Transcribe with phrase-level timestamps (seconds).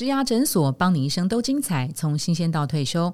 [0.00, 3.12] 植牙诊所，帮你一生都精彩，从新鲜到退休。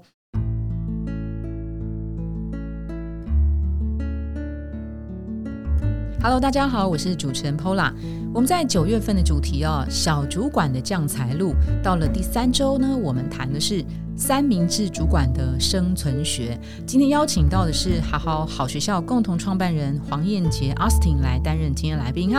[6.22, 7.92] Hello，大家好，我是主持人 Pola。
[8.32, 11.54] 我们在九月份的主题哦，小主管的降财路。
[11.82, 13.84] 到了第三周呢，我们谈的是
[14.16, 16.56] 三明治主管的生存学。
[16.86, 22.30] 今天邀请到的是好好好学校共同创办人黄燕杰 Austin 来担任今天来宾。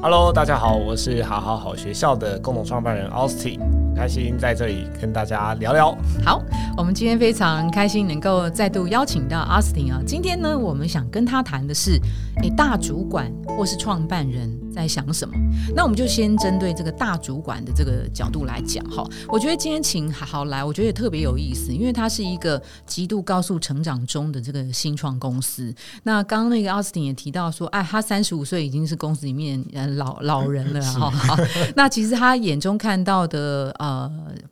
[0.00, 3.58] Hello，大家好，我是好好好学校的共同创办人 Austin。
[3.98, 5.98] 开心在这里跟大家聊聊。
[6.24, 6.40] 好，
[6.76, 10.00] 我们今天非常开心能够再度邀请到阿斯汀啊。
[10.06, 11.98] 今天呢，我们想跟他谈的是，
[12.40, 15.34] 诶，大主管或是创办人在想什么？
[15.74, 19.04] 那我们就先针对这个大主管的这个角度来讲哈。
[19.26, 25.74] 我觉得今天请好好来，我觉得也特别有意思，因为他是一个极度高速成长中的这个新创公司。
[26.04, 31.36] 那刚刚那个奥斯汀也提到说，哎，他三十五岁已经是公司里面呃老老人了哈。
[31.74, 33.87] 那其实他眼中看到的啊。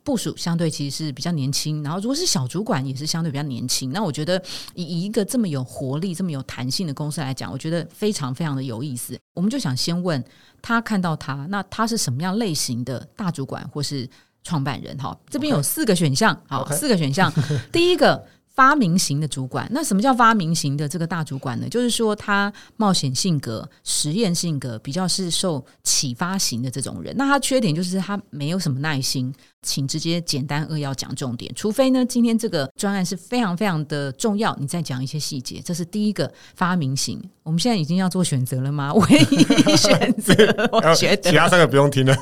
[0.03, 3.91] 部署相对其实是比较年轻，然后如果是小主管也是相对比较年轻。
[3.91, 4.41] 那我觉得
[4.73, 9.19] 以一个这么有活力、这么有弹性的公司来讲，我觉得非常非常的有意思。
[9.33, 10.23] 我们就想先问
[10.61, 14.09] 他看到他，那他是什么样类型的大主管或是
[14.43, 14.97] 创办人？
[14.97, 17.31] 哈，这边有四个选项，好，四个选项，
[17.71, 18.25] 第一个。
[18.57, 21.69] 发明型的主管，那什么叫发明型的这个大主管呢？
[21.69, 27.15] 就是说他冒险性格、实验性格，比较是受启发型的这种人。
[27.15, 29.33] 那他缺点就是他没有什么耐心。
[29.63, 35.61] 请直接简单扼要讲重点，除非呢，今天这个专案是非常非常的重要，你再讲一些细节。
[35.65, 37.21] 这是第一个发明型。
[37.43, 38.93] 我们现在已经要做选择了吗？
[38.95, 40.35] 唯一选择，
[40.71, 42.15] 我觉得其他三个不用听了。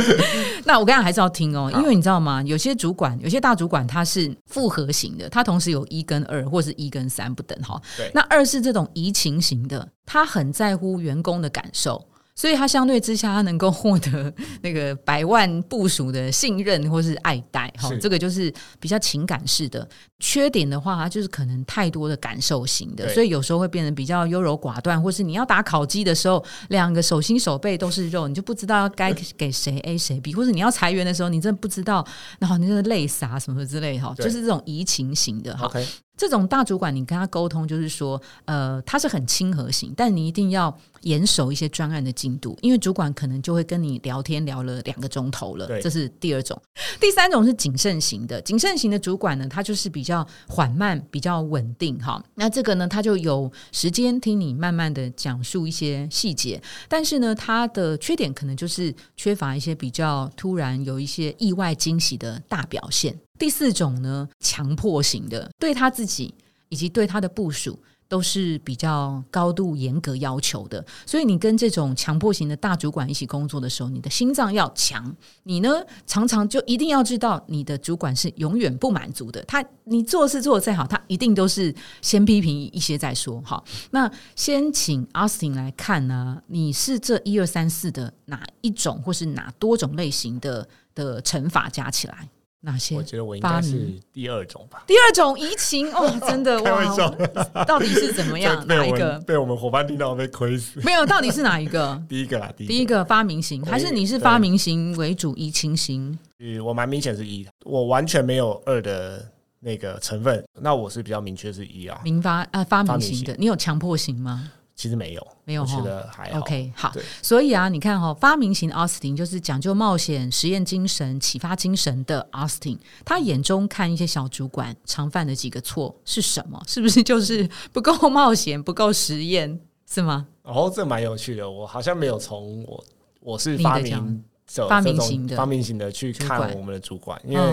[0.66, 2.42] 那我刚刚还是要听哦，因为你知道吗？
[2.42, 7.80] 有些主管，有些大主管他是复合型的，他同时有一跟二，或是一跟三不等哈。
[8.12, 12.08] 那二是这种移情型的，他很在乎员工的感受。
[12.34, 19.88] 所以他相对之下，他能够获得那个百万部署的信任或是爱戴，哈，这个就是比较情感式的。
[20.18, 32.04] 缺点的话，他就是可能太多的感受型的，所以有时候会变得比较优柔寡断，或是你要打烤鸡的时候，两个手心手背都是肉，你就不知道该给谁 A 谁 B，或者你要裁员的时候，你真的不知道，
[32.38, 35.70] 然后你就是泪洒什么之类哈，就是这种移情型的哈。
[36.16, 45.66] 这种大主管，你跟他沟通，就是说，呃，他是很亲和型，但你一定要严守一些专案的进度，因为主管可能就会跟你聊天聊了两个钟头了。
[45.80, 46.60] 这是第二种。
[47.00, 52.22] 第三种是谨慎型的，谨慎型的主管呢，他就是比较缓慢、比较稳定哈。
[52.36, 63.18] 那这个呢，他就有时间听你慢慢的讲述一些细节，但是呢，他的缺点可能就是缺乏一些比较突然有一些意外惊喜的大表现。
[63.38, 66.34] 第四种呢，强迫型的，对他自己
[66.68, 70.84] 以及对他的部署都是比较高度严格要求的。
[71.04, 75.14] 所以你跟这种强迫型的大主管一起工作的时候，你的心脏要强。
[75.42, 79.42] 你呢，常常就一定要知道，你的主管是永远不满足的。
[79.44, 83.42] 他你做事做的再好，他一定都是先批评一些再说。
[83.44, 92.28] 好，那先请阿斯汀来看呢，你是这一二三四的哪一种，或是哪多种类型的的乘法加起来？
[92.64, 92.96] 哪些？
[92.96, 94.82] 我觉得我应该是第二种吧。
[94.86, 97.64] 第二种移情哦， 真的哇！
[97.64, 98.62] 到底是怎么样？
[98.66, 100.80] 哪一个被我们伙伴听到被亏死？
[100.82, 102.00] 没有，到底是哪一个？
[102.08, 106.18] 第一个啦，第一个发明型，还是你是发明型为主，移情型？
[106.40, 109.24] 嗯，我蛮明显是一，我完全没有二的
[109.60, 110.42] 那个成分。
[110.60, 114.50] 那我是比较明确是一啊，明发啊，发明型的，你有强迫型吗？
[114.76, 116.72] 其实没有，没有，我觉得还 OK。
[116.74, 116.92] 好，
[117.22, 122.76] 所以啊，你看哈，发明型奥斯汀就是讲究冒险、实验精神、启发精神的奥斯汀。
[123.04, 126.60] 他眼中看一些小主管常犯的几个错是什么？
[126.66, 130.26] 是不是就是不够冒险、不够实验，是吗？
[130.42, 131.48] 哦，这蛮有趣的。
[131.48, 132.84] 我好像没有从我
[133.20, 134.24] 我是发明
[134.68, 137.44] 发明型的发明型的去看我们的主管，因为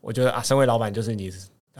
[0.00, 1.30] 我觉得啊，身为老板就是你。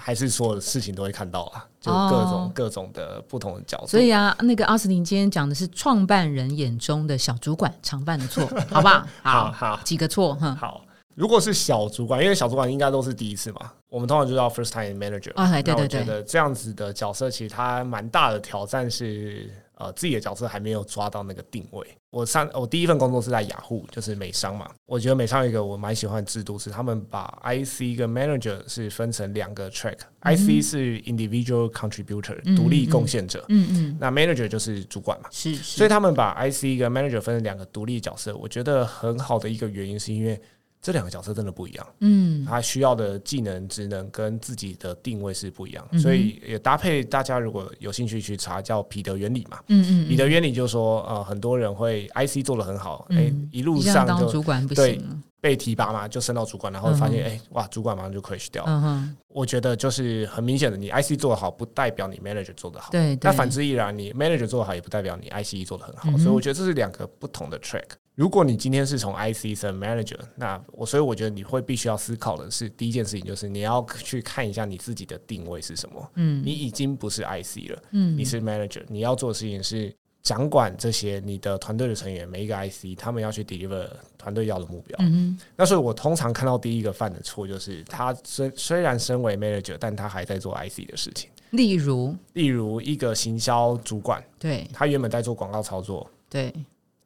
[0.01, 3.87] 还是所有的事情都会看到啊，就各种各种的不同的角度。
[3.87, 9.07] 所以啊，那个阿斯汀今天讲的是创办人眼中的小主管常犯的错，好不好？
[9.23, 10.57] 好好几个错哈。
[10.59, 10.85] 好，
[11.15, 15.51] 如果是小主管，因为小主管应该都是第一次嘛，我们通常就叫 first time manager 啊。
[15.53, 19.49] 对对对，觉得这样子的角色其实他蛮大的挑战是。
[19.81, 21.87] 呃，自己的角色还没有抓到那个定位。
[22.11, 24.71] 我上我第一份工作是在雅虎，就是美商嘛。
[24.85, 38.37] 我觉得美商有一个我蛮喜欢的制度，是他们把 IC 跟 Manager 是分成两个 track，IC 是 Individual Contributor 独立贡献者，嗯嗯，那 Manager 就是主管嘛，是，所以他们把 IC 跟 Manager 分成两个独立角色。
[38.37, 40.41] 我觉得很好的一个原因是因为。
[40.83, 58.65] 这两个角色真的不一样，嗯，他需要的技能、职能跟自己的定位是不一样，所以也搭配大家如果有兴趣去查叫彼得原理嘛，嗯嗯，彼得原理就是说，呃，很多人会 IC 做的很好，哎，一路上就主管不行，被提拔嘛，就升到主管，然后发现哎哇，主管马上就 crash 掉。
[58.67, 62.91] 嗯哼，我觉得就是很明显的，你 IC 做的好，不代表你 manager 做的好。
[62.91, 66.19] 对，那反之亦然，你 manager 做的好，也不代表你 IC 做的很好。
[66.19, 67.85] 所以我觉得这是两个不同的 track。
[68.15, 76.11] 如果你今天是从 IC 升 manager，那我所以我觉得你会必须要思考的是，第一件事情就是你要去看一下你自己的定位是什么。
[76.15, 79.95] 嗯，你已经不是 IC 了，嗯，你是 manager，你要做的事情是。
[80.23, 84.95] 掌管这些你的团队的成员，每一个 IC，他们要去 deliver 团队要的目标。
[85.01, 91.31] 嗯那所以我通常看到第一个犯的错就是，他虽虽然身为 manager，但他还在做 IC 的事情。
[91.53, 96.53] 例如，例如一个行销主管，对，他原本在做广告操作，对，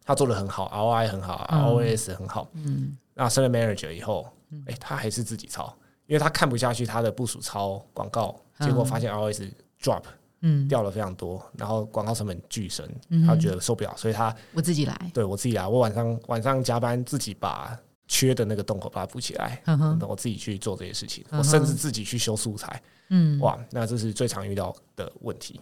[0.05, 2.49] 他做的很好，ROI 很好，ROS 很好。
[2.55, 2.97] 嗯。
[3.15, 4.27] 那升了 manager 以后，
[4.67, 5.75] 哎，他还是自己抄，
[6.06, 10.03] 因为他看不下去他的部署抄广告，结果发现 ROS drop。
[10.47, 12.87] 嗯，掉了非常多，然后广告成本巨升，
[13.27, 17.75] 他觉得受不了，所以他我自己来，对我自己来，我晚上晚上加班自己把
[18.09, 25.59] 缺的那个洞口把它补起来，嗯我自己去做这些事情，我甚至自己去修素材，嗯，哇，那这是最常遇到的问题，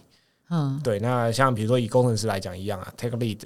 [0.49, 3.39] 嗯，对，那像比如说以工程师来讲一样啊，take lead，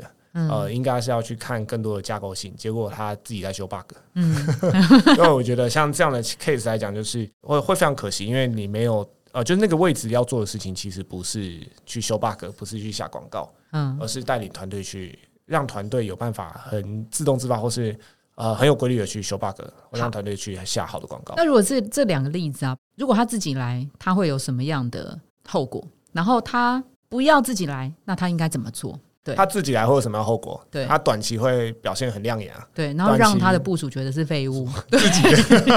[0.50, 4.36] 呃，应该是要去看更多的架构性，结果他自己在修 bug，嗯，
[5.18, 9.08] 因为我觉得像这样的 case 来讲，就是会会非常可惜，因为你没有。
[9.34, 17.96] 呃，就是那个位置要做的事情，其实不是去修 bug，不是去下广告，嗯，而是带领团队去让团队有办法很自动自发，或是
[18.36, 19.62] 呃很有规律的去修 bug，
[19.92, 21.36] 让团队去下好的广告。
[21.36, 25.86] 那如果这这两个例子啊，如果他自己来，他会有什么样的后果？
[26.14, 28.98] 然后他不要自己来，那他应该怎么做？
[29.36, 30.60] 他自己来会有什么样后果？
[30.70, 32.68] 对他短期会表现很亮眼啊。
[32.74, 34.68] 对，然后让他的部署觉得是废物。
[34.92, 35.22] 自己，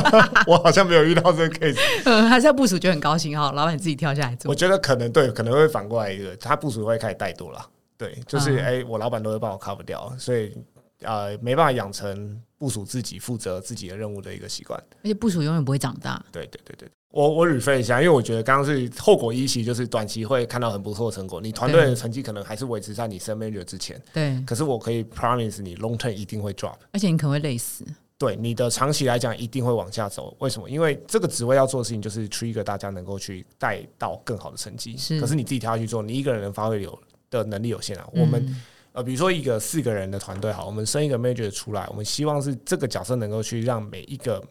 [0.47, 1.79] 我好像没有遇到这个 case。
[2.05, 4.50] 嗯， 还是要部署觉得很高兴哈，老板自己跳下来做。
[4.50, 7.64] 我觉得可能对，可能会反过来一个，他部署会开始怠惰了。
[7.97, 10.56] 对，就是哎，我老板都会帮我 cover 掉，所以
[11.00, 14.79] 呃，没办法养成部署自己负责自己的任务的一个习惯。
[15.02, 16.25] 而且部署永远不会长大。
[16.32, 16.88] 对对对对。
[17.11, 24.00] 我我 refer 一下，因为我觉得刚刚是后果一期，就是短期会看到很不错的成果，你团队的成绩可能还是维持在你升 manager 之前。
[24.12, 24.41] 对。
[24.47, 27.85] 可是我可以 promise 你 long term 一定会 drop，而且你可能会累死。
[28.17, 30.37] 对，你的长期来讲一定会往下走。
[30.41, 30.69] 为什么？
[30.69, 34.97] 因为这个职位要做的事情就是 trigger 大家能够去带到更好的成绩。
[34.97, 35.19] 是。
[35.19, 36.97] 可是你自己跳下去做，你一个人能发挥有
[37.31, 38.06] 的能力有限啊。
[38.12, 38.55] 我们
[38.93, 44.43] 呃，比如说一个四个人的团队，好，我们升一个 manager 出来，我们希望是这个角色能够去让每一个。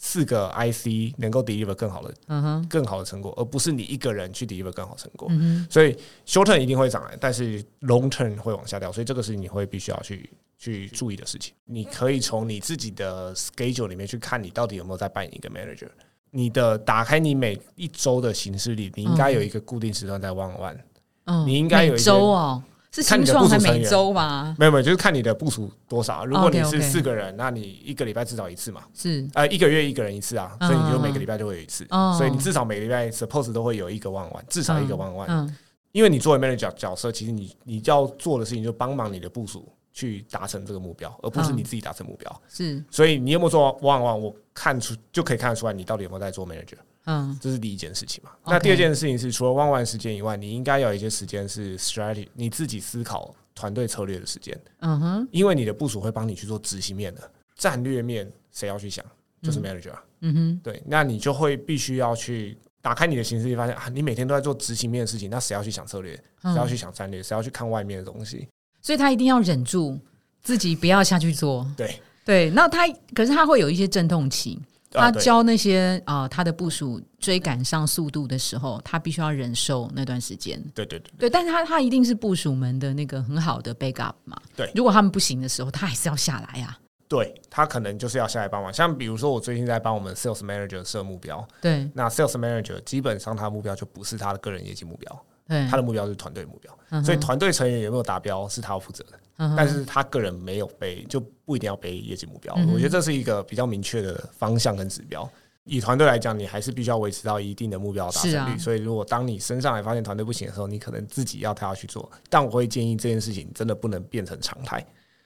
[0.00, 5.26] 四个 IC 能够 deliver 更好的，嗯哼，更好的成果，而不是你一个人去 deliver 更好成果。
[5.28, 5.92] 嗯所以
[6.24, 11.52] short term 一定会涨来，但是 long term 会往下掉，所以这个是你会必须要去去注意的事情。
[11.64, 15.88] 你可以从你自己的 schedule 里面去看，你到底有没有在扮演一个 manager。
[16.30, 20.76] 你的打开你每一周的形式里，你应该有一个固定时段在 one one。
[21.24, 22.62] 嗯，你应该有一周哦。
[22.90, 24.56] 是新创还每周吗？
[24.58, 26.24] 没有没有，就是看你的部署多少。
[26.24, 28.82] 如果你是四个人，那你一个礼拜至少一次嘛。
[28.94, 31.86] 是呃，一个月一个人一次啊，所以你就每个礼拜就会有一次。
[32.16, 35.28] 所以你至少每个礼拜 suppose 都会有一个万万，至少一个万万。
[35.30, 35.56] 嗯，
[35.92, 42.42] 因为你作为 manager 角角色，其实你你要做的事情就帮忙你的部署去达成这个目标，而不是你自己达成目标。
[42.48, 44.18] 是，所以你有没有做万万？
[44.18, 46.78] 我看出就可以看得出来，你到底有没有在做 manager。
[47.08, 48.30] 嗯，这是第一件事情嘛。
[48.46, 53.34] 那第二件事情是，除了万万时间以外，你应该有一些时间是 strategy，你自己思考。
[53.60, 59.04] 团队策略的时间，嗯哼，因为你的部署会帮你去做执行面的战略面，谁要去想，
[59.42, 68.46] 就是 manager，嗯哼，对，那你就会必须要去打开你的形式，发现啊，你每天都在做执行面的事情，那谁要去想策略，谁要去想战略，谁要去看外面的东西，
[68.80, 69.98] 所以他一定要忍住
[70.40, 72.00] 自己不要下去做，对。
[72.24, 74.60] 对，那他可是他会有一些阵痛期。
[74.90, 80.62] 他教那些啊，他的部署追赶上速度的时候，他必须要忍受那段时间。
[80.74, 84.40] 对对对，对，但是他他一定是部署们的那个很好的 backup 嘛。
[84.56, 86.78] 对，如果他们不行的时候，他还是要下来呀。
[87.06, 88.70] 对他可能就是要下来帮忙。
[88.70, 91.46] 像比如说，我最近在帮我们 sales manager 设目标。
[91.60, 97.02] 对，那 sales manager 基本上他的目标就不是他的个人业绩目标，对他的目标是团队目标。
[97.02, 99.18] 所以团队成员有没有达标是他要负责的。
[99.56, 102.52] 但是他个人没有背，就不一定要背业绩目标。
[102.72, 105.30] 我觉得这是一个比较明确的方向跟指标。
[105.64, 108.58] 以团队来讲，你还是必须要维持到一定的目标达成率。
[108.58, 112.10] 所以，如果当你升上来发现团队不行的时候，你可能自己要跳下去做。
[112.28, 114.84] 但我会建议这件事情真的不能变成常态。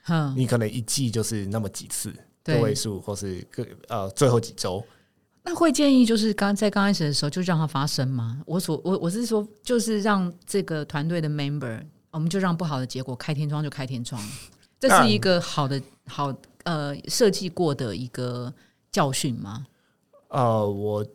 [0.09, 4.85] 嗯，你可能一季就是那么几次个位数，或是个呃最后几周。
[5.43, 8.41] 那会建议就是刚在刚开始的时候就让它发生吗？
[8.45, 11.81] 我所我我是说，就是让这个团队的 member。
[12.13, 14.21] 我们就让不好的结果开天窗就开天窗，
[14.79, 18.53] 这是一个好的好呃设计过的一个
[18.91, 19.65] 教训吗？
[20.29, 21.05] 呃，我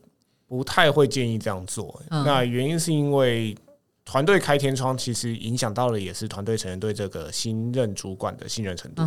[0.48, 2.02] 不太会建议这样做。
[2.10, 3.56] 那原因是因为
[4.04, 9.02] 团队开天窗，其实影响到了也是团队成员对这个新任主管的信任程度。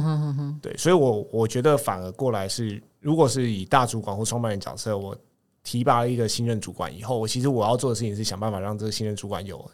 [0.61, 5.17] 对，所以我我觉得反而过来是如果是以大主管或创办人角色，我
[5.61, 9.69] 提拔了一个新任主管以后，我其实我要做的事情是想办法让这个新任主管有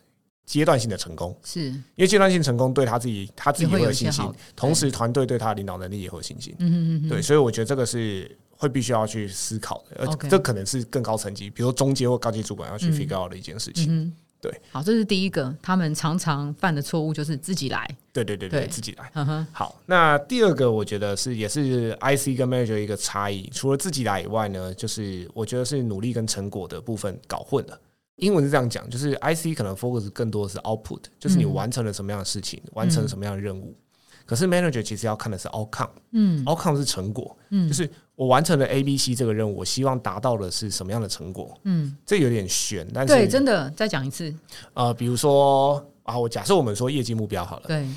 [0.48, 4.25] 阶段性的成功，是因为阶段性成功对他自己他自己会有信心，
[4.56, 6.56] 同时团队对他的领导能力也会有信心。
[6.60, 14.12] 嗯嗯嗯，对，所以我觉得这个是会必须要去思考的，而这可能是更高层级，比如中阶或高级主管要去 figure out 的一件事情。
[14.39, 17.86] 对，好，这是第一个，他们常常犯的错误就是自己来。
[18.13, 19.12] 对对对对，自己来。
[19.16, 27.77] 嗯好，那第二个我觉得是也是 IC 跟 manager 一个差异，除了自己来以外呢，就是我觉得是努力跟成果的部分搞混了。
[28.17, 33.75] 英文是这样讲，就是 IC 可能 focus 更多的是 output，就是你完成了什么样的事情，完成了什么样的任务。
[34.25, 44.33] 可是 manager 其实要看的是 outcome，嗯，outcome 是成果，嗯，就是我完成了 A、B、C 这个任务，我希望达到的是什么样的成果，嗯，这有点悬，但是对，真的再讲一次，
[44.74, 47.88] 呃，比如说啊，我假设我们说业绩目标好了，对，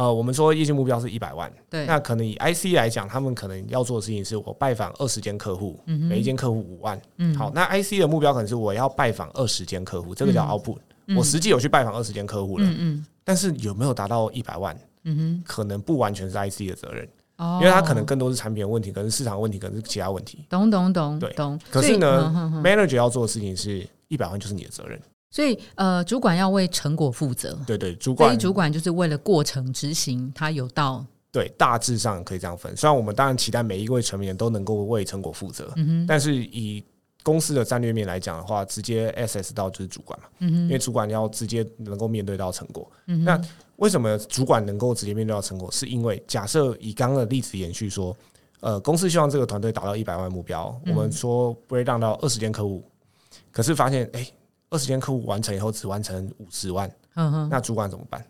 [0.00, 10.78] 呃，我们说业绩目标是一百万，对，那可能以 IC 来讲，他们可能要做的事情是我拜访二十间客户，每一间客户五万，嗯，好，那 IC 的目标可能是我要拜访二十间客户，这个叫 output，
[11.14, 14.74] 我实际有去拜访二十间客户了，嗯嗯，但是有没有达到一百万？
[15.04, 20.44] 嗯哼，可能不完全是 IC 的责任，哦，因为它可能更多是产品的问题，可能是市场问题，可能是其他问题。
[20.48, 21.60] 懂懂懂，对懂。
[21.70, 22.32] 可是呢
[22.64, 24.98] ，manager 要做的事情是一百万就是你的责任，
[25.30, 27.58] 所以呃，主管要为成果负责。
[27.66, 32.76] 对对，主管主管就是为了过程执行，他有到对大致上可以这样分。
[32.76, 36.84] 虽然我们当然期待每一位成员都能够为成果负责，嗯，但是以
[37.22, 43.40] 公司的战略面来讲的话，直接 SS 到就是主管嘛，嗯哼，因为主管要直接能够面对到成果，嗯那。
[43.76, 45.72] 为什么主管能够直接面对到成果？
[45.72, 48.14] 是因为假设以刚刚的例子延续说，
[48.60, 52.84] 呃，公司希望这个团队达到一百万目标，我们说不会让到二十间客户，
[53.50, 54.30] 可是发现哎，
[54.70, 58.24] 二十间客户完成以后只完成五十万，嗯哼，那主管怎么办？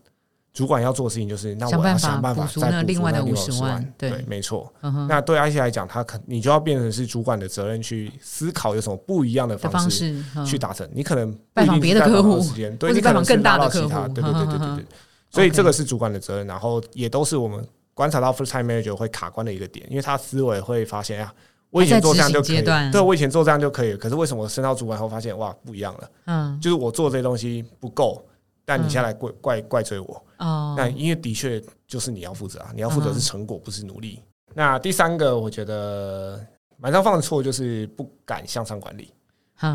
[0.52, 4.70] 主管要做的事情就是，那我要想办法再补足那五十万，对，没错。
[5.08, 10.88] 那对 I C 来讲，他可你就要变成是主管的责任去思考有什么不一样的方式去达成。
[10.92, 14.86] 你可能拜访别的客户，时间对，你可能更大的客户，对对对对对对。
[15.30, 21.32] 所以这个是主管的责任，然后也都是我们观察到 first time manager 会卡关的一个点，因为他思维会发现呀，
[21.70, 26.10] 我以前做这样就可以，对，我以前做这样就可以，可是为什么升到主管后发现哇不一样了？
[26.26, 28.24] 嗯，就是我做这些东西不够，
[28.64, 34.20] 但你现在来怪怪怪罪我哦，那因为的确就是你要负责啊，你要负责是成果，不是努力。
[34.52, 36.44] 那第三个我觉得
[36.76, 39.12] 蛮上犯的错就是不敢向上管理。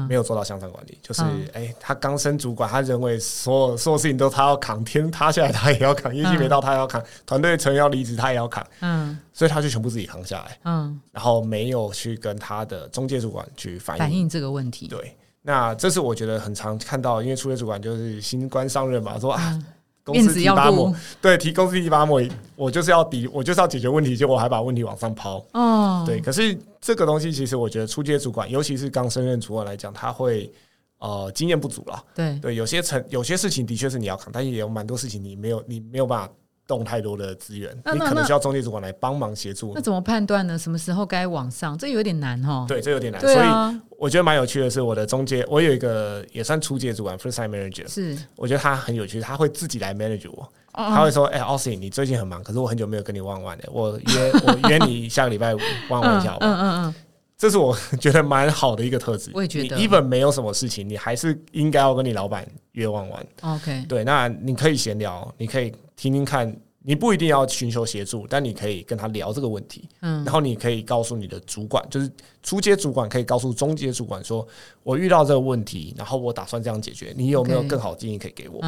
[0.08, 1.22] 没有做到向上管理，就是
[1.54, 14.00] 哎，他刚升主管，他认为所有所有事情都他要扛，天塌下来他也要扛，业绩没到他也要扛，团队成员要离职他也要扛，嗯，所以他就全部自己扛下来，嗯，然后没有去跟他的中介主管去反映。
[14.00, 19.60] 反映这个问题，对，那这是我觉得很常看到，因为初业主管就是新官上任嘛，说啊。
[20.06, 22.22] 公司提拔我，对，提公司提拔我，
[22.56, 25.44] 我就是要抵，我就是要解决问题，结果我还把问题往上抛。
[25.54, 30.52] 哦，对，可是这个东西其实我觉得初阶主管，尤其是刚升任主管来讲，他会
[31.00, 32.04] 呃经验不足了。
[32.14, 36.32] 对，对，有些成有些事情的确是你要扛，但也有蛮多事情你没有，你没有办法。
[36.68, 39.72] 动太多的资源，你可能需要中介主管来帮忙协助。
[39.76, 40.58] 那怎么判断呢？
[40.58, 41.78] 什么时候该往上？
[41.78, 42.66] 这有点难哦。
[42.68, 43.22] 对，这有点难。
[43.22, 47.88] 所以我觉得蛮有趣的是，我的中介，我有一个也算初阶主管，first time manager。
[47.88, 50.48] 是，我觉得他很有趣，他会自己来 manage 我。
[50.78, 53.64] 他会说：“哎，Austin，你最近很忙，可是我很久没有跟你玩玩了。
[53.72, 55.56] 我约我约你下个礼拜
[55.88, 56.96] 玩玩一下。”嗯嗯嗯，
[57.38, 59.32] 这是我觉得蛮好的一个特质。
[59.34, 63.28] 我也觉得，even 没有什么事情，你还是应该要跟你老板约玩玩。
[63.42, 66.56] OK，对，那你可以闲聊，你可以听听看。
[66.88, 69.90] 你不一定要寻求协助，但你可以跟他聊这个问题。
[70.02, 72.08] 嗯，然后你可以告诉你的主管，就是
[72.44, 74.48] 初阶主管可以告诉中阶主管说
[74.84, 78.62] ：“我遇到这个问题，然后我打算这样解决，你有没有更好建议可以给我？”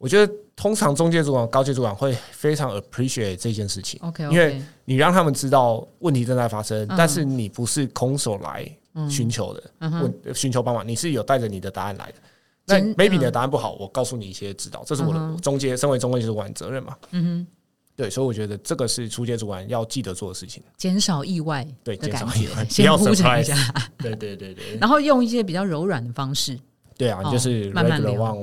[0.00, 4.00] 我觉得通常中介主管、高阶主管会非常 appreciate 这件事情。
[4.02, 8.66] OK，因为你让他们知道问题正在发生，但是你不是空手来
[9.10, 12.14] 寻求的，问寻求帮忙，你是有带着你的答案来的。
[12.64, 16.96] 那 maybe 你的答案不好，我告诉你一些指导，这是我的中介，身为中介主管责任嘛。
[17.10, 17.46] 嗯哼，
[17.94, 23.54] 对，所以我觉得这个是初阶主管要记得做的事情，减少意外，对，减少意外，先铺陈一下，
[23.98, 26.58] 对对对对，然后用一些比较柔软的方式，
[26.96, 28.34] 对啊，就是慢慢聊，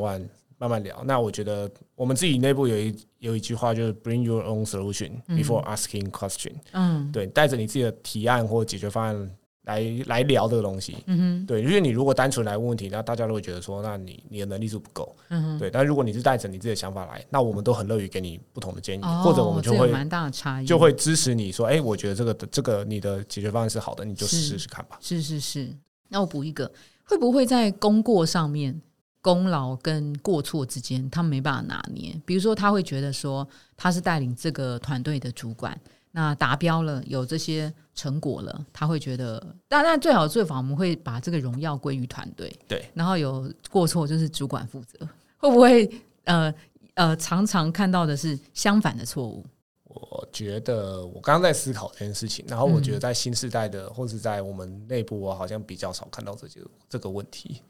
[0.58, 1.04] 慢慢聊。
[1.06, 6.54] 那我觉得我们自己内部有一有一句话，就是 Bring your own solution before asking question。
[6.72, 9.32] 嗯，对，带着你自己的提案或解决方案。
[9.68, 15.70] 来来聊这个东西，嗯哼，对，因为你如果单纯来问问题，那大家都会觉得说，那你你的能力是不够，嗯哼，对。
[15.70, 24.98] 但如果你是带着你自己的想法来，那我们都很乐于给你不同的建议，或者我们就会蛮大的差异，就会支持你说，哎，我觉得这个这个你的解决方案是好的，你就试试看吧。
[25.02, 25.70] 是是是，
[26.08, 26.72] 那我补一个，
[27.04, 28.82] 会不会在功过上面，
[29.28, 32.18] 功劳跟过错之间，他没办法拿捏？
[32.26, 35.78] 比如说，他会觉得说，他是带领这个团队的主管。
[36.12, 44.98] 那达标了，有这些成果了，他会觉得，当然最好的做法，我们会把这个荣耀归于团队，对，然后有过错就是主管负责，
[45.36, 45.92] 会不会
[46.24, 46.54] 呃
[46.94, 49.46] 呃常常看到的是相反的错误？
[49.84, 57.62] 我觉得我刚刚在思考这件事情，然后我觉得在新时代的或是在我们内部，我好像比较少看到这些这个问题，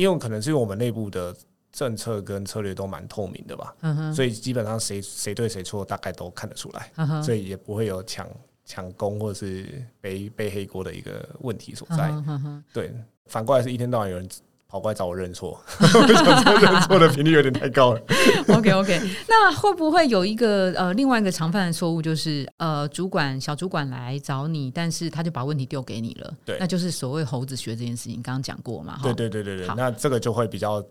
[0.00, 1.34] 因为可能是因为我们内部的。
[1.72, 3.72] 政策跟策略都蛮透明的吧，
[4.12, 8.28] 所以基本上谁谁对谁错大概都看得出来，所以也不会有抢
[8.64, 12.12] 抢功或者是背背黑锅的一个问题所在。
[12.72, 12.92] 对，
[13.26, 14.28] 反过来是一天到晚有人
[14.70, 18.00] 跑过来找我认错， 认错的频率有点太高了。
[18.56, 29.00] OK OK，那会不会有一个呃另外一个常犯的错误，就是呃主管小主管来找你，但是他就把问题丢给你了，对，那就是所谓猴子学这件事情，刚刚讲过嘛？
[29.02, 30.82] 对对对对对，那这个就会比较。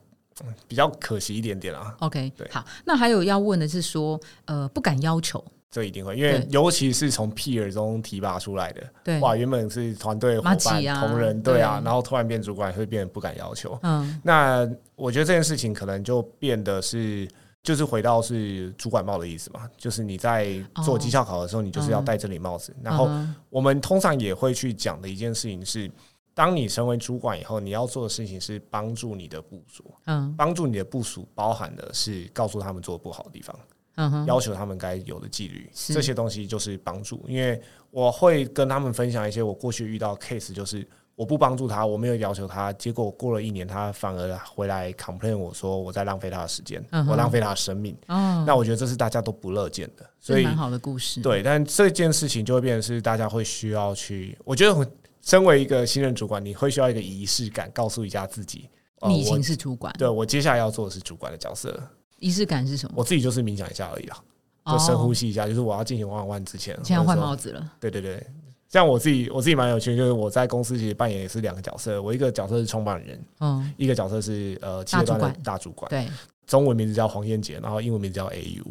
[0.69, 1.93] 比较可惜一点点啊。
[1.99, 13.77] OK，对，好，那还有要问的是说，呃，不敢要求，这一定会，因为尤其是从 peer 中提拔出来的，对，哇，原本是团队伙伴同仁，对啊，然后突然变主管，会变得不敢要求。
[13.83, 17.27] 嗯，那我觉得这件事情可能就变得是，
[17.61, 22.75] 就是回到是主管帽的意思嘛，就是你在做绩效考的时候，你就是要戴这顶帽子。
[22.81, 23.09] 然后
[23.49, 25.89] 我们通常也会去讲的一件事情是。
[26.35, 29.83] 当你成为主管以后，你要做的事情是帮助你的部署。
[30.05, 33.53] 嗯，帮助你的部署包含的是告诉他们做不好的地方，
[33.99, 37.23] 嗯要求他们该有的纪律，这些东西就是帮助。
[37.27, 47.95] 因为我会跟他们分享一些我过去遇到 case，就是我不帮助他，我没有要求他，结果过了一年，他反而回来 complain 我说我在浪费他的时间，我浪费他的生命。
[48.07, 51.21] 哦，那我觉得这是大家都不乐见的，所以蛮好的故事。
[51.21, 54.91] 对，但这件事情就会变成是大家会需要去，我觉得。
[55.21, 58.69] 身为一个新任主管，你会需要一个仪式感，告诉一下自己，
[59.05, 59.93] 你已经是主管。
[59.97, 61.77] 对我接下来要做的是主管的角色。
[62.19, 62.93] 仪式感是什么？
[62.97, 64.23] 我自己就是冥想一下而已啊，
[64.71, 67.71] 就深呼吸一下，就是我要进行万万之前，现在换帽子了。
[67.79, 68.25] 对对对，
[68.67, 76.07] 像我自己，我自己蛮有趣，就是我在公司其实扮演也是两个角色，我一个角色是创办人，嗯，一个角色是呃企业端的大主管，对，
[76.45, 78.63] 中文名字叫黄燕杰，然后英文名字叫 AU，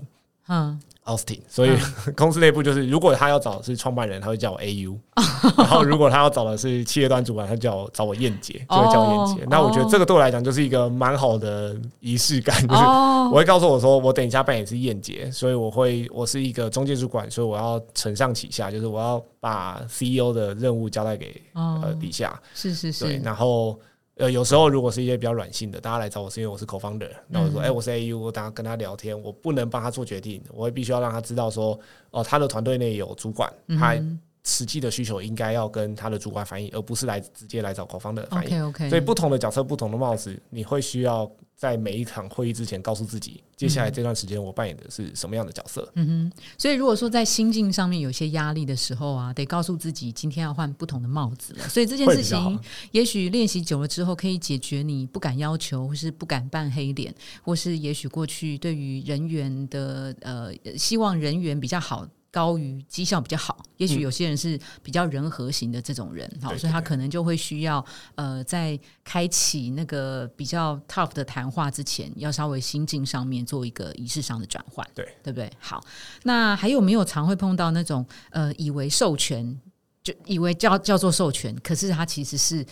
[0.49, 0.81] 嗯。
[1.09, 1.71] Austin，所以
[2.15, 4.95] 公司内部就是，如果他要找的是创办人，他会叫我 AU；
[5.57, 9.47] 然后如果他要找的是企业端主管，他叫我找我燕姐，就会叫我燕姐。
[9.49, 23.79] 那我觉得这个对我来讲就是一个蛮好的仪式感，就是我会告诉我说，我等一下扮演是燕姐，所以我会我是一个中介主管，所以我要承上启下，就是我要把 CEO 的任务交代给呃底下，是是是，然后。
[24.19, 31.79] 呃，有时候如果是一些比较软性的，大家来找我是因为我是 co-founder，那我说，哎，我是 AU，我等下跟他聊天，我不能帮他做决定，我也必须要让他知道说，
[32.11, 33.95] 哦，他的团队内有主管，他
[34.45, 38.73] 实际的需求应该要跟他的主管反映，而不是来直接来找 co-founder 反映。
[38.89, 41.31] 所以不同的角色，不同的帽子，你会需要。
[41.59, 45.91] 在每一场会议之前，告诉自己接下来这段时间我扮演的是什么样的角色。
[45.97, 51.69] 嗯哼，所以如果说在心境上面有些压力的时候啊，得告诉自己今天要换不同的帽子了。
[51.69, 52.61] 所以这件事情，
[52.93, 62.07] 也许练习久了之后，可以解决你不敢要求，或是不敢扮黑脸，或是也许过去对于人员的呃，希望人员比较好。
[62.39, 75.51] 高于绩效比较好，也许有些人是比较人和型的这种人，好，所以他可能就会需要呃，在开启那个比较 tough 的谈话之前，要稍微心境上面做一个仪式上的转换，对对不对？
[75.59, 75.83] 好，
[76.23, 79.61] 那还有没有常会碰到那种呃，以为授权
[80.05, 82.65] 就以为叫叫做授权，可是他其实是。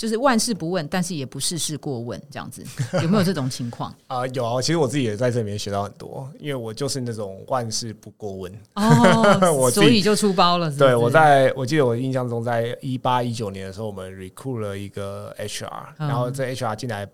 [0.00, 2.64] 就是万事不问，但是也不事事过问，这样子
[3.02, 4.26] 有没有这种情况 啊？
[4.28, 10.74] 有啊，其实我自己也在这里面学到很多，因为我就是那种万事不过问哦， 我所以就出包了。
[10.74, 17.06] 对，我在我记得我印象中，在一八一九年的时候，我们 recruit 了一个 HR，然后这 HR 进来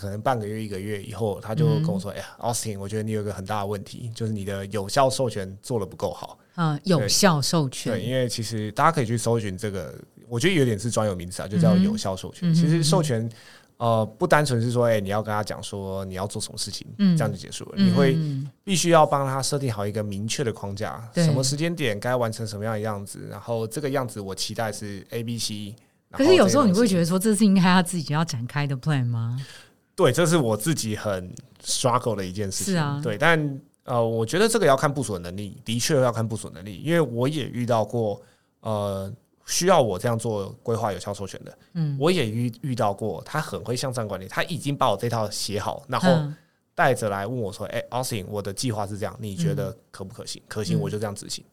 [0.00, 7.92] 可能半个月一个月以后，他就跟我说：“哎呀，Austin，我觉得你有一个很大的问题，就是你的有效授权做的不够好。”嗯，有效授权。
[7.92, 9.94] 对，因为其实大家可以去搜寻这个。
[10.34, 12.52] 我觉得有点是专有名词啊，就叫有效授权。
[12.52, 13.30] 其实授权，
[13.76, 17.74] 呃，不单纯是说，哎，你要跟他讲说你要做什么事情，这样就结束了。
[17.76, 18.18] 你会
[18.64, 25.72] 必须要帮他设定好一个明确的框架，什么时间点该完成什么样的样子，然后这个样子我期待是 A、B、C。
[26.10, 29.40] 可是有时候你会觉得说，这是应该他自己要展开的 plan 吗？
[29.94, 31.32] 对，这是我自己很
[31.64, 32.74] struggle 的一件事情。
[32.74, 38.20] 是啊，对，但呃，我觉得这个要看部署能力，的确要看部署能力，因为我也遇到过，
[38.62, 39.12] 呃。
[39.46, 46.08] 需要我这样做规划有效授权的，嗯，我也遇遇到过，他很会向上管理，他已经把我这套写好，然后
[46.74, 50.42] 带着来问我说：“哎，Austin，我的计划是这样，你觉得可不可行？
[50.48, 51.44] 可行我就这样执行。”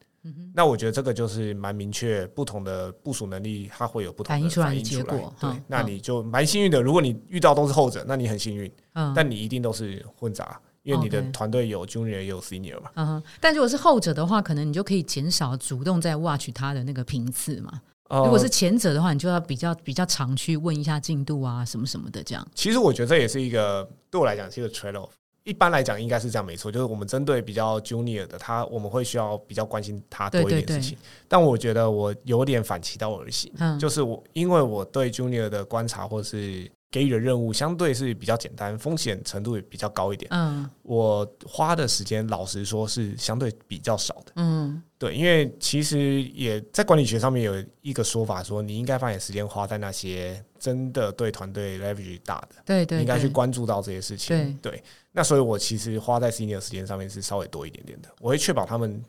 [0.53, 5.33] 那我觉得这个就是蛮明确，不同的部署能力，它会有不同的反映出来的结果。
[5.39, 6.79] 对，那你就蛮幸运的。
[6.79, 8.71] 如果你遇到都是后者，那你很幸运。
[8.93, 10.61] 嗯，但你一定都是混杂。
[10.83, 12.89] 因为你的团队有 junior 也有 senior 嘛。
[12.95, 17.81] 嗯，但如果是后者的话，可能你就可以减少主动在 watch 他的那个频次嘛。
[18.09, 22.45] 如果是前者的话，你就要比较比较常去问一下进度啊，什么什么的这样。
[22.53, 25.09] 其实我觉得这也是一个对我来讲是一个 trade off。
[25.43, 30.97] 一般来讲应该是这样没错，就是我们针对比较 junior 的他，我们会需要比较关心他多一点事情。
[31.27, 36.69] 但我觉得我有点反其道而行，嗯就是我因为我对 junior 的观察或是。
[36.91, 40.29] 给予的任务相对是比较简单，风险程度也比较高一点。
[40.33, 44.33] 嗯，我花的时间，老实说是相对比较少的。
[44.35, 54.59] 嗯，对，因为其实也在管理学上面有一个说法，说你应该把你时间花在那些真的对团队 leverage 大的，对对，应该去关注到这些事情。
[54.61, 59.01] 对，那所以我其实花在 senior 时间上面是稍微多一点点的，我会确保他们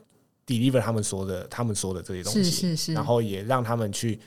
[0.46, 4.20] deliver 他们说的，他们说的这些东西，是是是，然后也让他们去。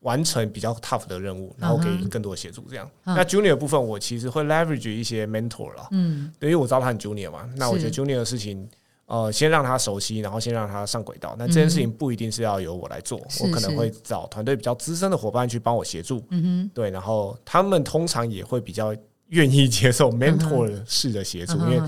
[0.00, 2.90] 完成比较 tough 的任务，然后给更多的协助，这样。
[3.04, 7.48] 那 junior 部分，我其实会 leverage 一些 mentor 了，嗯，因为我知道他很 junior 嘛。
[7.56, 8.68] 那我觉得 junior 的事情，
[9.06, 11.34] 呃，先让他熟悉，然后先让他上轨道。
[11.38, 16.24] 那这件事情不一定是要由我来做，我可能会找团队比较资深的伙伴去帮我协助。
[16.30, 18.94] 嗯哼，对，然后他们通常也会比较。
[19.30, 21.80] 愿意接受 mentor 式的协助，因为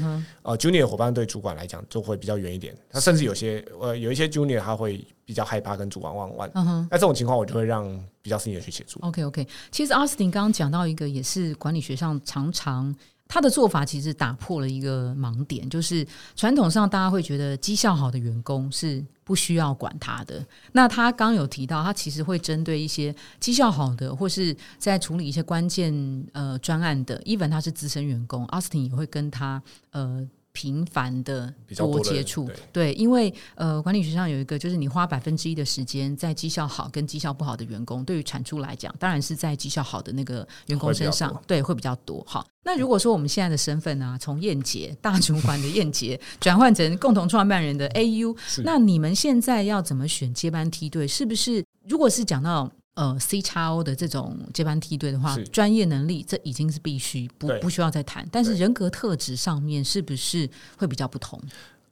[0.43, 2.75] 呃，junior 伙伴对主管来讲就会比较远一点。
[2.91, 6.51] 他甚至有些呃，有一些 junior 他会比较害怕跟主管弯弯。
[6.91, 7.85] 那这种情况，我就会让
[8.21, 8.99] 比较 senior 去协助。
[9.03, 12.95] OK OK，其实 Austin 刚刚讲到一个，也是管理学上常常。
[13.33, 20.45] 他的做法其实打破了一个盲点，就是传统上大家会觉得绩效好的员工是不需要管他的。
[20.73, 25.95] 那他刚有提到，他其实会针对一些绩效好的，或是在处理一些关键
[26.35, 30.29] 呃专案的，even 他是资深员工，Austin 也会跟他呃。
[30.53, 42.23] 频繁的多接触，对，因为呃，管理学上有一个，就是你花百分之一的时间在绩效好跟绩效不好的员工，对于产出来讲，当然是在绩效好的那个员工身上，对，会比较多。
[42.27, 51.09] 好，那如果说我们现在的身份呢，从燕杰大主管的燕杰转换成共同创办人的 AU，那你们现在要怎么选接班梯队？
[51.09, 51.65] 是不是？
[51.89, 52.71] 如果是讲到。
[52.95, 58.29] 呃，C 叉 O 的这种接班梯队的话，专业能力这已经是必须，不不需要再谈。
[58.31, 61.41] 但是人格特质上面是不是会比较不同？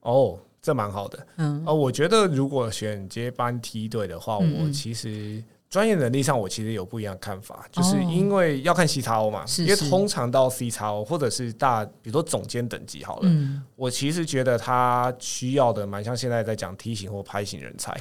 [0.00, 1.26] 哦，这蛮好的。
[1.36, 5.42] 嗯，哦，我觉得如果选接班梯队的话，我其实。
[5.70, 13.30] 专业能力上，我其实有不一样的看法，就是因为要看 C 叉 O 嘛，因为通常到 C 叉 O 或者是大，比如说总监等级好了，
[13.76, 17.96] 我其实觉得他需要的蛮像现在在讲梯形或拍型人才，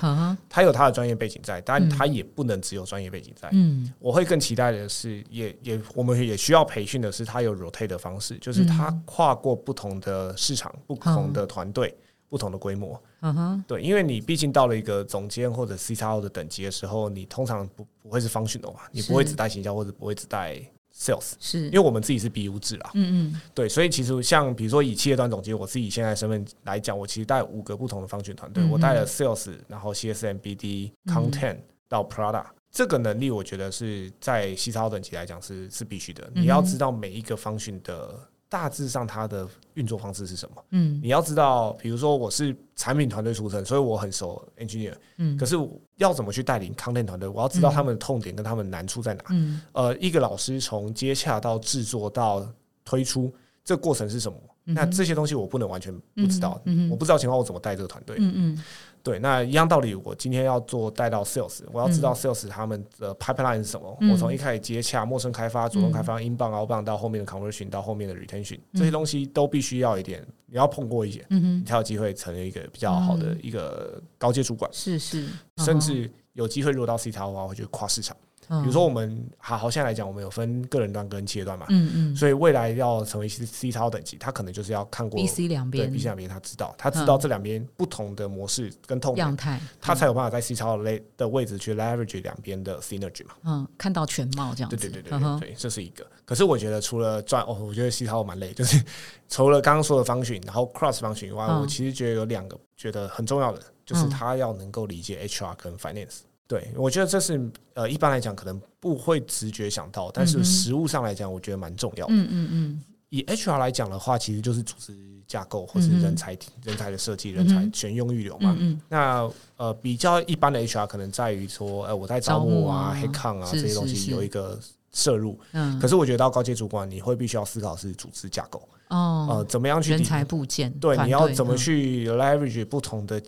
[0.49, 3.47] 他有他的专业背景在，但他也不能只有专业背景在。
[3.51, 11.95] 嗯，我会更期待的是，也也我们也需要培训的是，他有 rotate 的方式，就是他跨过不同的市场、不同的团队。
[12.29, 20.55] 不同的规模，嗯哼，对，因为你毕竟到了一个总监或者 C 叉 O 的等级的时候，你通常不不会是 function 嘛，你不会只带行销或者不会只带
[20.95, 21.65] sales，是。
[21.65, 38.15] 因为我们自己是 BU 制啦，嗯嗯，对，所以其实像比如说以企业端总监，我自己现在身份来讲，我其实带五个不同的 function 团队，我带了 sales，然后 CSM、BD、content 到 product，这个能力我觉得是在 C 叉 O 等级来讲是是必须的，你要知道每一个 function 的。
[38.49, 40.63] 大致上，它的运作方式是什么？
[40.71, 44.93] 嗯，你要知道，比如说我是产品团队出身，所以我很熟 engineer。
[45.17, 45.55] 嗯，可是
[45.97, 47.29] 要怎么去带领 content 团队？
[47.29, 49.23] 我要知道他们的痛点跟他们难处在哪。
[49.29, 52.45] 嗯，呃，一个老师从接洽到制作到
[52.83, 53.31] 推出，
[53.63, 54.37] 这个过程是什么？
[54.71, 56.61] 那这些东西我不能完全不知道。
[56.65, 58.17] 嗯，我不知道情况，我怎么带这个团队？
[58.19, 58.63] 嗯嗯。
[59.03, 63.97] 对，那一样道理，我今天要做带到 sales，我要知道 sales 他们的 pipeline 是什么。
[64.11, 74.69] 我从一开始接洽、陌生开发、主动开发、英镑、澳镑到后面的 conversion，到后面的 retention，这些东西都必须要一点，你要碰过一些，你才有机会成为一个比较好的一个高阶主管。
[74.73, 78.15] 是是，甚至有机会入到 C 超的话，我觉得跨市场。
[78.49, 96.03] 比如说，我们好好现在来讲，我们有分个人端跟企业端嘛，嗯嗯，所以未来要成为 C C 超等级，他可能就是要看过 B C 两边，对 B C 两边，他知道，他知道这两边不同的模式跟痛样态，他才有办法在 C 超类的位置去 leverage 两边的 synergy 嘛，嗯，看到全貌这样，对对对对对，这是一个。
[96.25, 98.83] 可是我觉得除了赚哦，我觉得 C 超蛮累，就是
[99.29, 106.21] 除了刚刚说的方训，然后 cross 方训以外，我其实觉得有两个觉得很重要的，就是他要能够理解 H R 跟 finance。
[106.49, 107.39] 对，我觉得这是
[107.75, 112.07] 呃，一般来讲可能不会直觉想到，但是实物上来讲，我觉得蛮重要。
[112.09, 112.83] 嗯嗯嗯。
[113.09, 114.95] 以 HR 来讲的话，其实就是组织
[115.27, 118.55] 架构或是人才人才的设计、人才选用预留嘛。
[118.57, 124.59] 嗯那呃，比较一般的 HR 可能在于说，呃，我在招募啊、黑抗啊这些东西有一个
[124.91, 125.39] 摄入。
[125.51, 125.79] 嗯。
[125.79, 130.71] 可是我觉得到高阶主管，你会必须要思考是组织架构哦，呃，怎么样去人才部件？
[130.79, 133.21] 对，你要怎么去 leverage 不同的。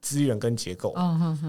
[0.00, 0.94] 资源跟结构。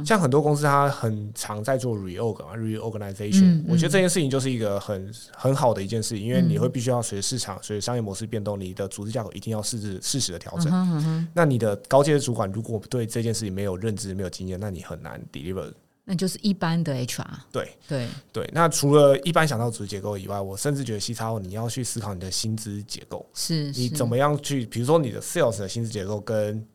[0.06, 3.64] 像很多公司，它很常在做 reorg 嘛，reorganization。
[3.68, 11.30] 我觉得这件事情就是一个很很好的一件事情，因为你会必须要随着市场、随着商业模式变动，你的组织架构一定要适时适时的调整。
[11.34, 15.72] 那你的高阶主管如果对这件事情没有认知、没有经验，那你很难 deliver。
[16.06, 18.50] 那就是一般的 HR，对对对。
[18.52, 26.66] 那除了一般想到组织结构以外，我甚至觉得 C 叉 O 你要去思考你的薪资结构，是你怎么样去，比如说你的 Sales 的薪资结构跟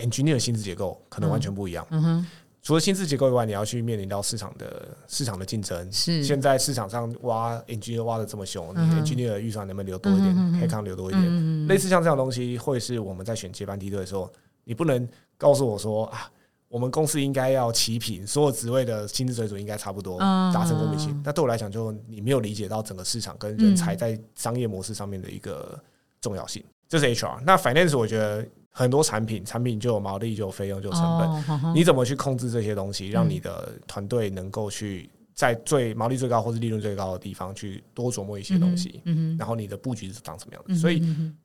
[0.00, 1.86] Engineer 的薪资结构可能完全不一样。
[1.90, 2.26] 嗯哼。
[2.62, 5.90] 除了薪资结构以外，你要去面临到市场的市场的竞争。
[5.92, 6.22] 是。
[6.22, 10.52] 现在市场上挖 Engineer 挖的这么凶，你 Engineer 的预算能不能留多一点？
[10.60, 11.66] 黑康留多一点？
[11.66, 14.30] 类似像这样东西，会是我们在选接班梯队的时候，
[14.64, 15.08] 你不能
[15.38, 16.30] 告诉我说啊。
[16.68, 21.20] 我们公司应该要齐平，所有职位的薪资水准应该差不多，达成公平性。
[21.24, 25.76] 那对我来讲，就你没有理解到整个市场跟人才在商业模式上面的一个
[26.20, 26.62] 重要性。
[26.88, 27.40] 这是 HR。
[27.44, 31.74] 那 Finance 我觉得很多产品，产品就有毛利，就有费用，就有成本。
[31.74, 39.02] 你怎么去控制这些东西，让你的团队能够去在最毛利最高或是利润最高的地方去多琢磨一些东西？
[39.38, 40.74] 然后你的布局是长什么样的？
[40.74, 41.02] 所以。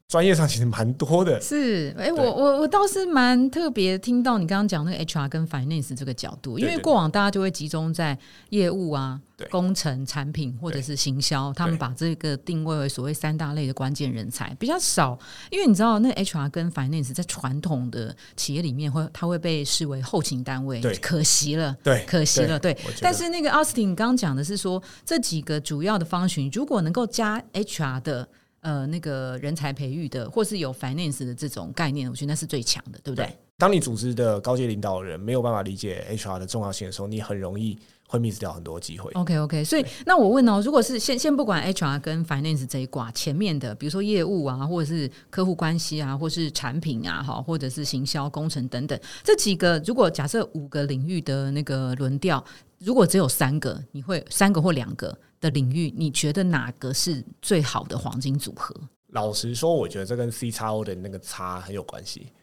[0.07, 8.15] 专业上其实蛮多的，是哎，我我我倒是蛮特别听到你刚刚讲那个 HR 跟 Finance 这个角度，因为过往大家就会集中在
[8.49, 14.55] 业务啊、工程、产品或者是行销，他们把这个定位为所谓三大类的关键人才。
[14.59, 15.17] 比较少，
[15.49, 22.77] 因为你知道那 HR 跟 Finance 在传统的企业里面会，它会被视为后勤单位，对，可惜了，对，可惜了，对。
[23.01, 28.29] 但是那个 Austin 刚刚讲的是说，这几个主要的方群，如果能够加 HR 的。
[28.65, 33.29] 呃，那个人才培育的，或是有 finance 的这种概念，我觉得那是最强的，对不对？
[33.59, 39.11] 当你组织的高阶领导人没有办法理解 HR 的重要性的时候，你很容易会 miss 掉很多机会。
[39.11, 52.43] OK OK，所以那我问哦，如果是先先不管 HR 跟 finance 这一挂，前面的比如说业务啊，或者是客户关系啊，或是产品啊，哈，或者是行销、工程等等这几个，如果假设五个领域的那个轮调，
[52.79, 55.15] 如果只有三个，你会三个或两个？
[55.45, 58.75] 的领域，你觉得哪个是最好的黄金组合？
[59.09, 62.33] 老实说，我觉得这跟 C 叉 O 的那个差很有关系，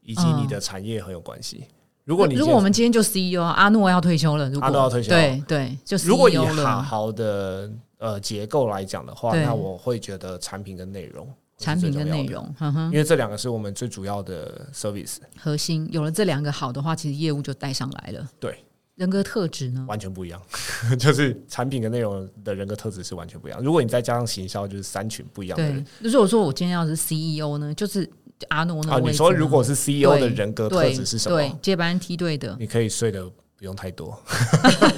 [0.00, 1.64] 以及你的产业很有关系。
[2.04, 12.48] 如果你如果我们今天就 CEO 阿诺要退休了，如果阿诺要退休，对对，就如果以好好的呃结构来讲的话，那我会觉得产品跟内容，产品跟内容，
[12.86, 15.88] 因为这两个是我们最主要的 service 核心。
[15.92, 18.30] 有了这两个好的话，其实业务就带上来了。
[18.40, 18.64] 对。
[19.02, 19.84] 人格特质呢？
[19.88, 20.40] 完全不一样，
[20.96, 23.60] 就是产品跟内容的人格特质是完全不一样。
[23.60, 25.84] 如果你再加上行销，就是三群不一样的人。
[25.98, 28.08] 如果说我今天要是 CEO 呢，就是
[28.48, 28.92] 阿诺呢？
[28.92, 31.36] 啊，你说如果是 CEO 的人格特质是什么？
[31.36, 34.16] 对，接班梯队的，你可以睡的不用太多，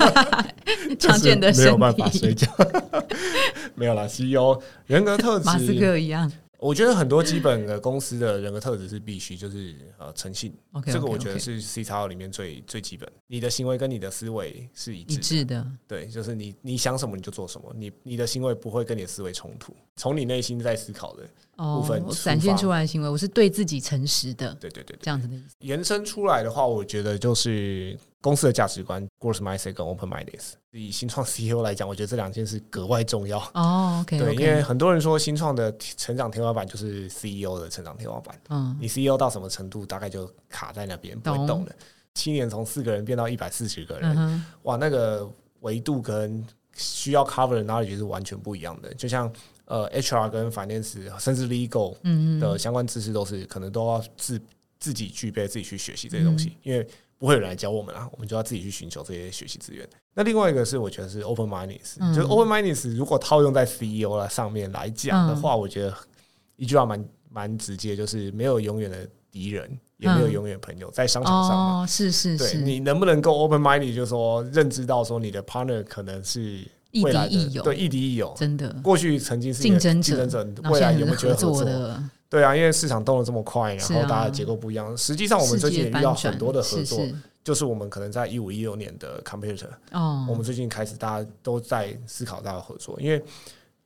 [1.00, 2.46] 常见的没有办法睡觉，
[3.74, 4.04] 没有啦。
[4.04, 6.30] CEO 人格特质，马斯克一样。
[6.64, 10.50] 我觉得很多基本的公司的人格特质是必须，就是呃诚信。
[10.86, 13.06] 这个我觉得是 C 叉 O 里面最最基本。
[13.26, 15.66] 你的行为跟你的思维是一致的。
[15.86, 19.76] 对，就是你你想什么你就做什么，你你的行为不会跟你的思维冲突。
[19.96, 24.54] 从你内心在思考的部分展现出来的行为，我是对自己诚实的。
[24.54, 25.54] 对对对，这样子的意思。
[25.58, 27.98] 延伸出来的话，我觉得就是。
[28.24, 30.52] 公司的价值观，growth mindset 跟 open mindedness。
[30.70, 33.38] 以新创 CEO 来讲，我觉得这两件事格外重要。
[33.52, 38.40] 哦对，因为很多人说新创的成长天花板就是 CEO 的成长天花板。
[38.48, 41.72] 嗯，你 CEO 到什么程度，大概就卡在那边不会动了。
[42.14, 46.42] 七年从四个人变到一百四十个人，哇，那个维度跟
[46.74, 48.94] 需要 cover 的 knowledge 是完全不一样的。
[48.94, 49.30] 就像
[49.66, 51.94] 呃 HR 跟 finance 甚至 legal
[52.40, 54.40] 的相关知识，都是可能都要自
[54.80, 56.88] 自己具备，自己去学习这些东西，因为。
[57.18, 59.88] 不会有人来教我们啦，我们就要自己去寻求这些学习资源。
[60.14, 65.94] 那另外一个是，我觉得是 open mindedness，就是 open mindedness 如果套用在 CEO 了上面来讲的话，我觉得
[66.56, 76.40] 一句话蛮蛮直接，就是没有永远的敌人，也没有永远朋友，在商场上嘛，是是是，你能不能够 open minded，就是说认知到说你的 partner 可能是
[76.92, 82.00] 亦敌亦友，对亦敌亦友，真的，过去曾经是竞争者，竞争者，未来有没有合作的？
[82.34, 84.96] 对啊，因为市场动得这么快，然后大家结构不一样。
[84.98, 86.98] 实际上，我们最近也遇到很多的合作，
[87.44, 93.22] 就是我们可能在一五一六年的 computer，哦，我们最近开始大家都在思考大家合作，因为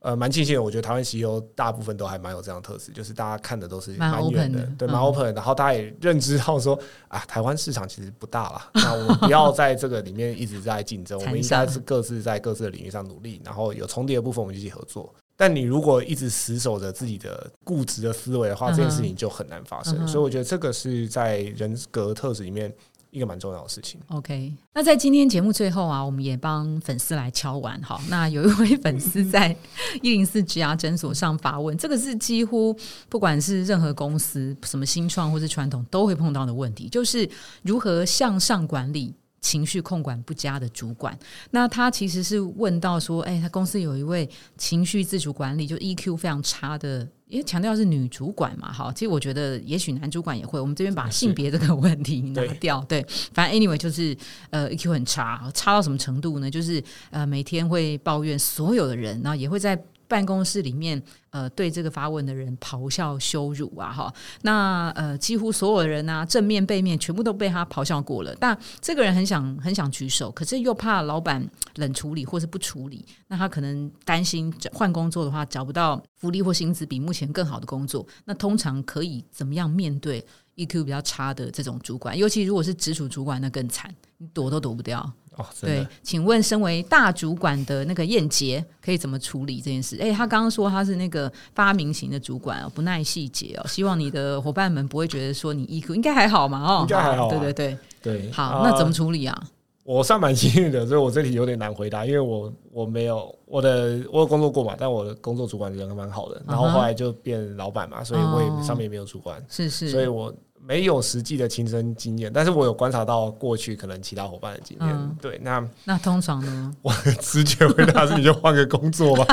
[0.01, 15.13] 呃，蛮庆幸的，我觉得台湾 CEO 大部分都还蛮有这样的特质，就是大家看的都是蛮远的，对，蛮 open，然后大家也认知到说啊，台湾市场其实不大了，那我们不要在这个里面一直在竞争，我们应该 是各自在各自的领域上努力，然后有重叠的部分我们就一起合作。
[15.41, 20.07] 但你如果一直死守着自己的固执的思维的话，这件事情就很难发生。
[20.09, 22.75] 所以我觉得这个是在人格特质里面
[23.11, 24.01] 一个蛮重要的事情。
[24.09, 28.01] OK，那在今天节目最后啊，我们也帮粉丝来敲完哈。
[28.11, 29.55] 那有一位粉丝在
[30.03, 32.77] 一零四植牙诊所上发问，这个是几乎
[33.09, 37.31] 不管是任何公司，什么新创或是传统都会碰到的问题，就是
[37.63, 39.15] 如何向上管理。
[39.41, 41.17] 情绪控管不佳的主管，
[41.51, 54.17] 那他其实是问到说，哎，他公司有一位情绪自主管理就 EQ 非常差的，因为强调是女主管嘛，哈，其实我觉得也许男主管也会，我们这边把性别这个问题拿掉，对，反正 anyway 就是
[54.51, 56.51] 呃 EQ 很差，差到什么程度呢？
[56.51, 59.81] 就是呃每天会抱怨所有的人，然后也会在。
[60.09, 68.35] 办公室里面，呃，对这个发问的人咆哮羞辱啊，哈，那呃，几乎所有人啊，正面背面全部都被他咆哮过了。
[68.41, 78.07] 但这个人很想很想举手，可是又怕老板冷处理或是不处理，那他可能担心换工作的话找不到福利或薪资比目前更好的工作。
[78.25, 80.25] 那通常可以怎么样面对
[80.57, 82.17] EQ 比较差的这种主管？
[82.17, 85.13] 尤其如果是直属主管，那更惨，你躲都躲不掉。
[85.39, 89.97] 哦，对，请问身为大主管的那个燕杰可以怎么处理这件事？
[90.01, 98.31] 哎，他刚刚说他是那个发明型的主管哦，不耐细节哦，希望你的伙伴们不会觉得说你 EQ 应该还好嘛哦，应该还好，对对对对。
[98.33, 99.43] 好，那怎么处理啊？
[99.85, 110.35] 我算蛮幸运的，所以我这题有点难回答，因为我我没有我的我有工作过嘛，但我的工作主管人蛮好的，然后后来就变老板嘛，所以我也上面也没有主管，是是，所以我。
[110.61, 115.17] 没有实际的亲身经验，但是我有观察到过去可能其他伙伴的经验。
[115.21, 116.75] 对，那那通常呢？
[116.83, 119.27] 我直觉回答是你就换个工作吧。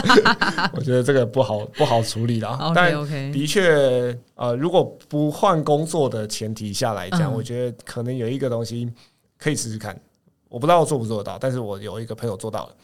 [0.73, 2.71] 我觉得这个不好 不好处理了。
[2.73, 2.91] 但
[3.33, 8.89] 的确，呃，如果不换工作的前提下来讲，我觉得可能有一个东西
[9.38, 9.99] 可以试试看。
[10.47, 12.75] 我不知道做不做得到，但是我有一个朋友做到了，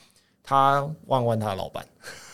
[0.43, 1.85] 他问问他的老板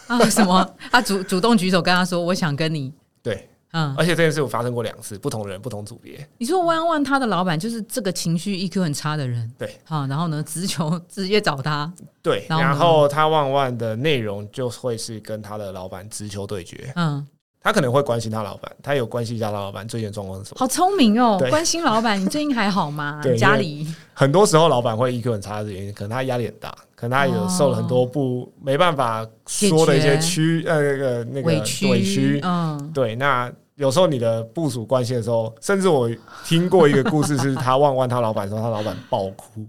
[0.08, 0.68] 啊，什么？
[0.90, 2.92] 他主主动举手跟他说：“我想跟你。”
[3.22, 3.48] 对。
[3.78, 6.28] 嗯，而且这件事我发生过两次，不同人不同组别。
[6.40, 11.92] 你说弯弯他的老板就是这个情绪 EQ 很差的人，对，好，然后呢，直球直接找他，
[12.24, 17.28] 对，然后他万万的内容就会是跟他的老板直球对决，嗯。
[17.60, 20.58] 他可能会关心他老板，他有关心一下他老板最近状况是什么。
[20.58, 23.22] 好聪明哦，关心老板，你最近还好吗？
[23.38, 31.48] 家里很多时候老板会 EQ 很差的原因，可能他压力很大，可能他有受了很多不没办法说的一些屈呃那个那个
[31.90, 33.52] 委屈，嗯，对，那。
[33.78, 36.10] 有时候你的部署关系的时候，甚至我
[36.44, 39.64] 听过一个故事，是他问问他老板说，他老板爆哭。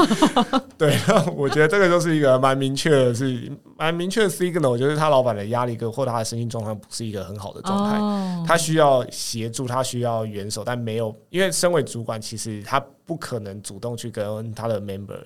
[0.78, 0.98] 对，
[1.36, 4.70] 我觉得这个就是一个蛮明确的，是蛮明确的 signal。
[4.70, 15.20] 我觉得他老板的压力跟或他的身心状况不是一个很好的状态，他需要协助，他需要援手，但没有，因为身为主管，其实他不可能主动去跟他的 member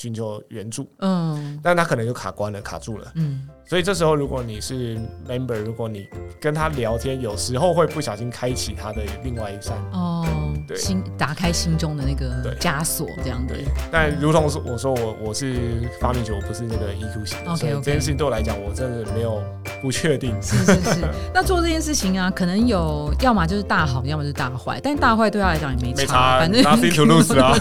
[0.00, 0.88] 寻求援助。
[1.00, 3.12] 嗯，但他可能就卡关了，卡住了。
[3.16, 3.46] 嗯。
[3.66, 6.08] 所以这时候，如果你是 member，如果你
[6.40, 10.26] 跟他聊天，有时候会不小心开启他的另外一扇哦，
[10.66, 13.64] 对，心打开心中的那个枷锁，这样对。
[13.90, 19.42] 但如同我说，我我是发明者，我不是那个 EQ 型，OK，所以这件事情对我来讲，我真的没有
[19.80, 20.34] 不确定。
[20.42, 21.08] 是是是。
[21.32, 24.80] 那做这件事情啊，可能有要么就是大好，要么就是大坏。
[24.82, 27.56] 但大坏对他来讲也没差，反正 nothing to lose 啊。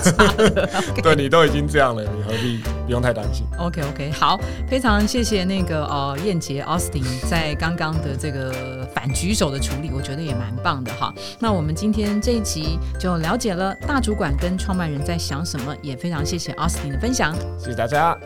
[1.01, 6.07] 对你都已经这样了，你何必不用太担心？OK OK，好，非常谢谢那个哦。
[6.09, 11.13] 呃，燕杰 Austin 在刚刚的这个反举手的处理，我觉得也蛮棒的哈。
[11.39, 18.17] 那我们今天这一集就了解了大主管跟创办人在想什么，也非常谢谢 Austin 的分享，谢谢大家。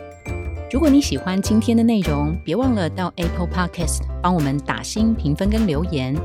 [0.72, 6.16] 如果你喜欢今天的内容，别忘了到 Apple Podcast 帮我们打新评分跟留言。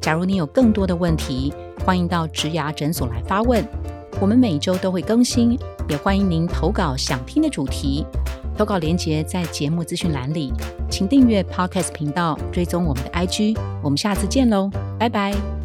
[0.00, 3.64] 假如你有更多的问题，欢迎到植牙诊所来发问，
[4.20, 5.56] 我们每周都会更新，
[5.88, 8.04] 也欢迎您投稿想听的主题。
[8.62, 10.52] 投稿链接在节目资讯栏里，
[10.88, 13.58] 请订阅 Podcast 频道，追踪我们的 IG。
[13.82, 14.70] 我们下次见喽，
[15.00, 15.61] 拜拜。